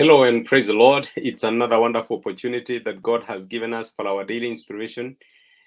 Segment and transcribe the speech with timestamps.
[0.00, 1.10] Hello and praise the Lord.
[1.14, 5.14] It's another wonderful opportunity that God has given us for our daily inspiration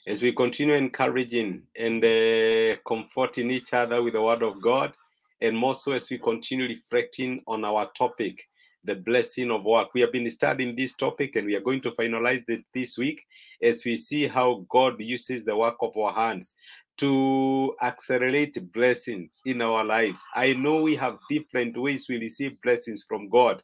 [0.07, 4.97] as we continue encouraging and uh, comforting each other with the word of God,
[5.39, 8.49] and more so as we continue reflecting on our topic,
[8.83, 9.93] the blessing of work.
[9.93, 13.23] We have been studying this topic and we are going to finalize it this week
[13.61, 16.55] as we see how God uses the work of our hands
[16.97, 20.25] to accelerate blessings in our lives.
[20.35, 23.63] I know we have different ways we receive blessings from God,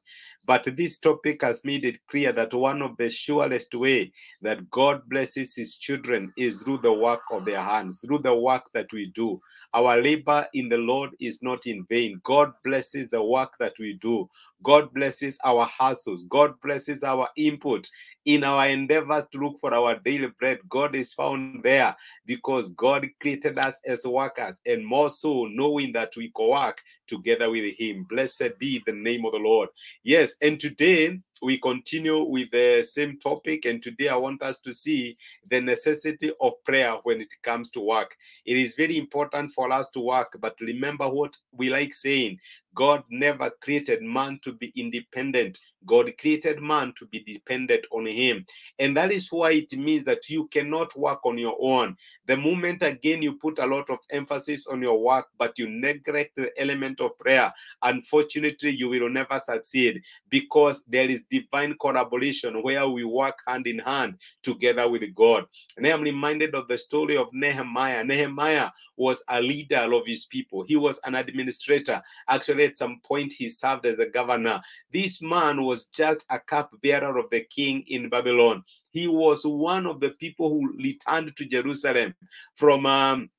[0.49, 5.07] but this topic has made it clear that one of the surest way that God
[5.07, 9.11] blesses his children is through the work of their hands, through the work that we
[9.13, 9.39] do.
[9.75, 12.19] Our labor in the Lord is not in vain.
[12.23, 14.27] God blesses the work that we do.
[14.63, 16.25] God blesses our hustles.
[16.31, 17.87] God blesses our input
[18.29, 21.95] in our endeavors to look for our daily bread, God is found there
[22.27, 27.49] because God created us as workers, and more so knowing that we co work together
[27.49, 28.05] with Him.
[28.07, 29.69] Blessed be the name of the Lord.
[30.03, 34.73] Yes, and today we continue with the same topic, and today I want us to
[34.73, 35.17] see
[35.49, 38.15] the necessity of prayer when it comes to work.
[38.45, 42.37] It is very important for us to work, but remember what we like saying
[42.75, 45.59] God never created man to be independent.
[45.85, 48.45] God created man to be dependent on him.
[48.79, 51.95] And that is why it means that you cannot work on your own.
[52.27, 56.35] The moment again you put a lot of emphasis on your work, but you neglect
[56.35, 62.87] the element of prayer, unfortunately, you will never succeed because there is divine collaboration where
[62.87, 65.45] we work hand in hand together with God.
[65.77, 68.03] And I am reminded of the story of Nehemiah.
[68.03, 72.01] Nehemiah was a leader of his people, he was an administrator.
[72.27, 74.61] Actually, at some point, he served as a governor.
[74.91, 78.63] This man was just a cupbearer of the king in Babylon.
[78.89, 82.15] He was one of the people who returned to Jerusalem
[82.55, 83.29] from um,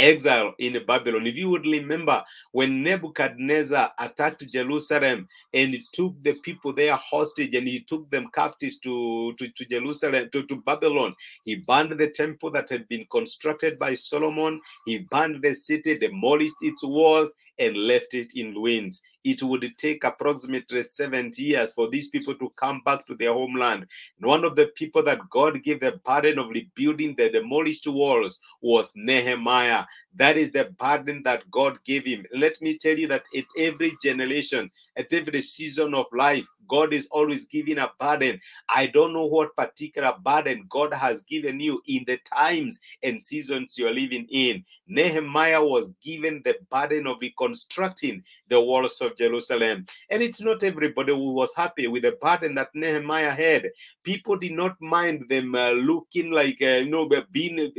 [0.00, 1.28] exile in Babylon.
[1.28, 7.68] If you would remember when Nebuchadnezzar attacked Jerusalem and took the people there hostage and
[7.68, 11.14] he took them captives to, to, to Jerusalem, to, to Babylon,
[11.44, 16.56] he burned the temple that had been constructed by Solomon, he burned the city, demolished
[16.60, 19.00] its walls, and left it in ruins.
[19.30, 23.86] It would take approximately 70 years for these people to come back to their homeland.
[24.18, 28.40] And one of the people that God gave the burden of rebuilding the demolished walls
[28.60, 29.84] was Nehemiah.
[30.14, 32.24] That is the burden that God gave him.
[32.34, 37.08] Let me tell you that at every generation, at every season of life, God is
[37.10, 38.40] always giving a burden.
[38.68, 43.76] I don't know what particular burden God has given you in the times and seasons
[43.76, 44.64] you're living in.
[44.86, 49.86] Nehemiah was given the burden of reconstructing the walls of Jerusalem.
[50.10, 53.70] And it's not everybody who was happy with the burden that Nehemiah had.
[54.02, 57.72] People did not mind them uh, looking like, uh, you know, being,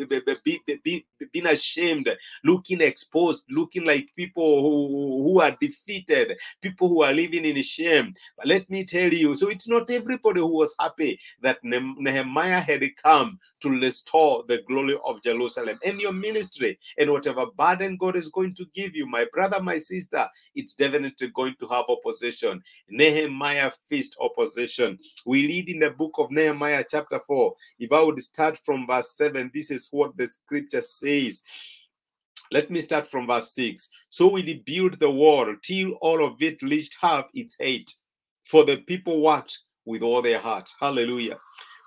[0.43, 2.09] being, being, ashamed,
[2.43, 8.13] looking exposed, looking like people who, who are defeated, people who are living in shame.
[8.37, 12.83] But let me tell you, so it's not everybody who was happy that Nehemiah had
[13.01, 18.29] come to restore the glory of Jerusalem and your ministry and whatever burden God is
[18.29, 22.61] going to give you, my brother, my sister, it's definitely going to have opposition.
[22.89, 24.97] Nehemiah faced opposition.
[25.25, 27.53] We read in the book of Nehemiah, chapter 4.
[27.79, 31.43] If I would start from verse 7, this is what the scripture says.
[32.51, 33.89] Let me start from verse 6.
[34.09, 37.93] So we rebuilt the wall till all of it reached half its height,
[38.49, 40.69] for the people worked with all their heart.
[40.79, 41.37] Hallelujah.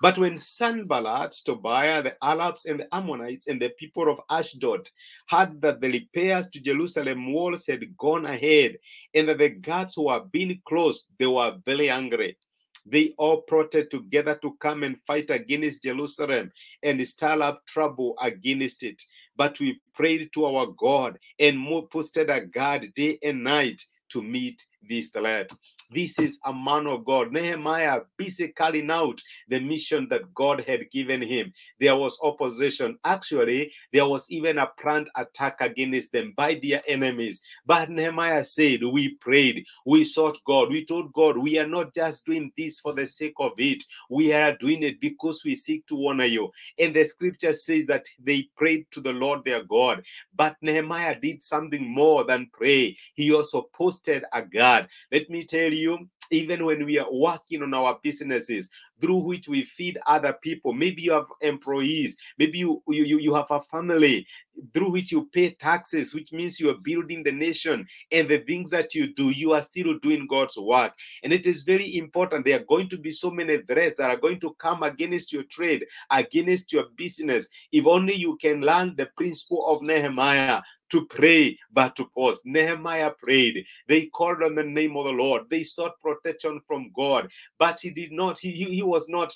[0.01, 4.89] But when Sanballat, Tobiah, the Arabs, and the Ammonites, and the people of Ashdod
[5.29, 8.77] heard that the repairs to Jerusalem walls had gone ahead
[9.13, 12.37] and that the gates were being closed, they were very angry.
[12.85, 16.51] They all plotted together to come and fight against Jerusalem
[16.81, 19.01] and stir up trouble against it.
[19.37, 24.65] But we prayed to our God and posted a guard day and night to meet
[24.87, 25.49] this threat.
[25.93, 27.31] This is a man of God.
[27.31, 31.53] Nehemiah busy carrying out the mission that God had given him.
[31.79, 32.97] There was opposition.
[33.03, 37.41] Actually, there was even a planned attack against them by their enemies.
[37.65, 42.25] But Nehemiah said, We prayed, we sought God, we told God, we are not just
[42.25, 46.07] doing this for the sake of it, we are doing it because we seek to
[46.07, 46.51] honor you.
[46.79, 50.03] And the scripture says that they prayed to the Lord their God.
[50.35, 54.87] But Nehemiah did something more than pray, he also posted a guard.
[55.11, 58.69] Let me tell you you, even when we are working on our businesses
[58.99, 63.51] through which we feed other people, maybe you have employees, maybe you, you, you have
[63.51, 64.25] a family
[64.73, 68.69] through which you pay taxes, which means you are building the nation and the things
[68.69, 70.93] that you do, you are still doing God's work.
[71.23, 72.45] And it is very important.
[72.45, 75.43] There are going to be so many threats that are going to come against your
[75.43, 77.47] trade, against your business.
[77.71, 80.61] If only you can learn the principle of Nehemiah
[80.93, 82.41] to pray, but to pause.
[82.45, 83.65] Nehemiah prayed.
[83.89, 85.43] They called on the name of the Lord.
[85.49, 87.29] They sought protection from God,
[87.59, 89.35] but he did not, he, he, he was not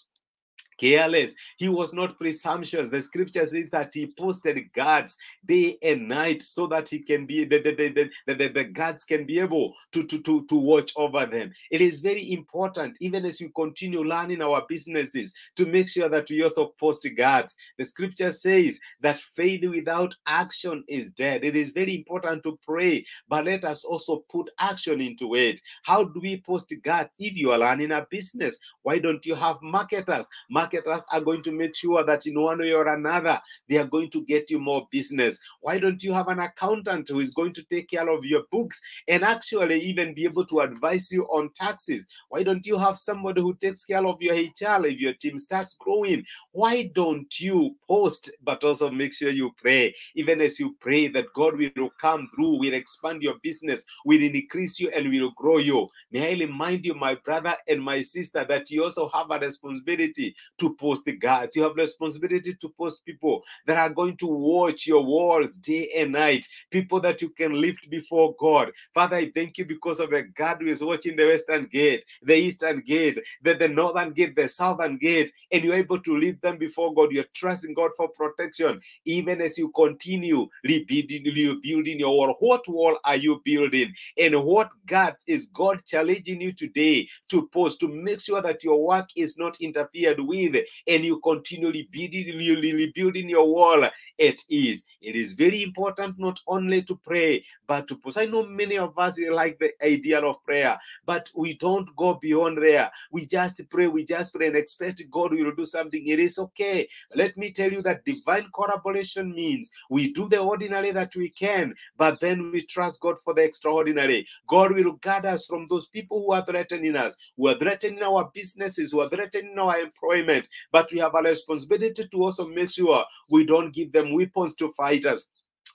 [0.77, 1.33] careless.
[1.57, 2.89] He was not presumptuous.
[2.89, 7.45] The scripture says that he posted guards day and night so that he can be
[7.45, 10.93] the, the, the, the, the, the guards can be able to, to, to, to watch
[10.95, 11.51] over them.
[11.71, 16.29] It is very important, even as we continue learning our businesses, to make sure that
[16.29, 17.55] we also post guards.
[17.77, 21.43] The scripture says that faith without action is dead.
[21.43, 25.59] It is very important to pray, but let us also put action into it.
[25.83, 27.09] How do we post guards?
[27.19, 29.87] If you are learning a business, why don't you have marketers?
[29.87, 30.27] marketers
[30.73, 34.23] are going to make sure that in one way or another, they are going to
[34.25, 35.37] get you more business.
[35.61, 38.79] Why don't you have an accountant who is going to take care of your books
[39.07, 42.05] and actually even be able to advise you on taxes?
[42.29, 45.75] Why don't you have somebody who takes care of your HR if your team starts
[45.79, 46.23] growing?
[46.51, 49.95] Why don't you post, but also make sure you pray?
[50.15, 54.79] Even as you pray that God will come through, will expand your business, will increase
[54.79, 55.87] you, and will grow you.
[56.11, 60.35] May I remind you, my brother and my sister, that you also have a responsibility
[60.59, 61.55] to post the guards.
[61.55, 66.11] You have responsibility to post people that are going to watch your walls day and
[66.11, 68.71] night, people that you can lift before God.
[68.93, 72.35] Father, I thank you because of the God who is watching the western gate, the
[72.35, 76.57] eastern gate, the, the northern gate, the southern gate, and you're able to lift them
[76.57, 77.11] before God.
[77.11, 82.35] You're trusting God for protection, even as you continue rebuilding, rebuilding your wall.
[82.39, 83.93] What wall are you building?
[84.17, 88.85] And what guards is God challenging you today to post to make sure that your
[88.85, 93.83] work is not interfered with and you continually building, your wall
[94.19, 94.83] at ease.
[95.01, 98.17] It is very important not only to pray, but to post.
[98.17, 102.61] I know many of us like the idea of prayer, but we don't go beyond
[102.61, 102.89] there.
[103.11, 106.07] We just pray, we just pray and expect God will do something.
[106.07, 106.87] It is okay.
[107.15, 111.75] Let me tell you that divine collaboration means we do the ordinary that we can,
[111.97, 114.27] but then we trust God for the extraordinary.
[114.47, 118.31] God will guard us from those people who are threatening us, who are threatening our
[118.33, 120.36] businesses, who are threatening our employment.
[120.71, 124.71] But we have a responsibility to also make sure we don't give them weapons to
[124.73, 125.27] fight us.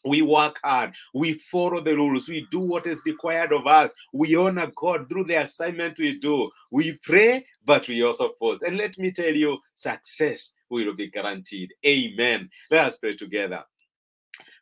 [0.05, 0.95] We work hard.
[1.15, 2.29] We follow the rules.
[2.29, 3.93] We do what is required of us.
[4.13, 6.51] We honor God through the assignment we do.
[6.71, 8.63] We pray, but we also post.
[8.63, 11.73] And let me tell you, success will be guaranteed.
[11.87, 12.51] Amen.
[12.71, 13.65] Let us pray together.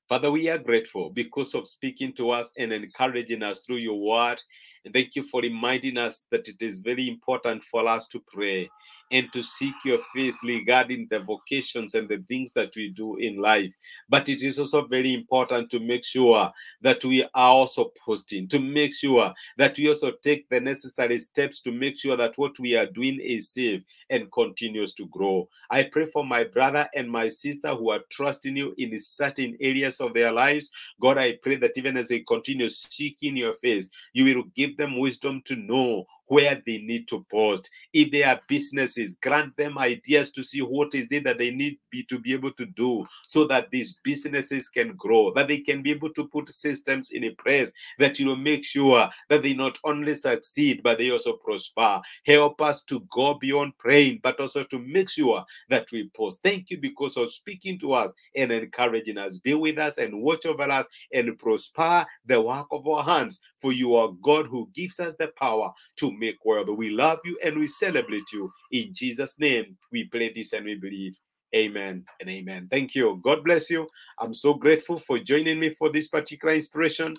[0.08, 4.41] Father, we are grateful because of speaking to us and encouraging us through your word.
[4.85, 8.69] And thank you for reminding us that it is very important for us to pray
[9.11, 13.39] and to seek your face regarding the vocations and the things that we do in
[13.39, 13.73] life.
[14.09, 16.51] But it is also very important to make sure
[16.83, 21.61] that we are also posting, to make sure that we also take the necessary steps
[21.62, 25.49] to make sure that what we are doing is safe and continues to grow.
[25.71, 30.01] I pray for my brother and my sister who are trusting you in certain areas
[30.01, 30.71] of their lives.
[31.01, 34.99] God, I pray that even as they continue seeking your face, you will give them
[34.99, 37.69] wisdom to know where they need to post.
[37.93, 41.79] If they are businesses, grant them ideas to see what is it that they need
[41.91, 45.82] be, to be able to do so that these businesses can grow, that they can
[45.82, 49.77] be able to put systems in place that you will make sure that they not
[49.82, 52.00] only succeed, but they also prosper.
[52.25, 56.38] Help us to go beyond praying, but also to make sure that we post.
[56.44, 59.38] Thank you because of speaking to us and encouraging us.
[59.38, 63.40] Be with us and watch over us and prosper the work of our hands.
[63.59, 66.69] For you are God who gives us the power to make world.
[66.79, 68.53] We love you and we celebrate you.
[68.71, 71.17] In Jesus' name, we pray this and we believe.
[71.55, 72.69] Amen and amen.
[72.71, 73.21] Thank you.
[73.25, 73.89] God bless you.
[74.21, 77.17] I'm so grateful for joining me for this particular inspiration.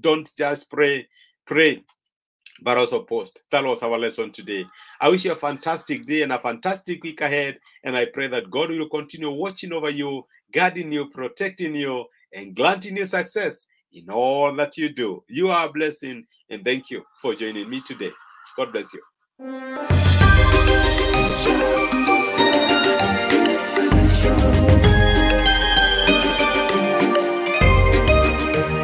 [0.00, 1.08] Don't just pray,
[1.44, 1.82] pray,
[2.62, 3.42] but also post.
[3.50, 4.64] That was our lesson today.
[5.00, 7.58] I wish you a fantastic day and a fantastic week ahead.
[7.82, 12.54] And I pray that God will continue watching over you, guarding you, protecting you, and
[12.54, 15.24] granting you success in all that you do.
[15.28, 16.26] You are a blessing.
[16.50, 18.10] And thank you for joining me today.
[18.56, 19.00] God bless you.